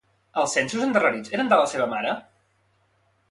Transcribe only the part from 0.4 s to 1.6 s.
Els censos endarrerits eren de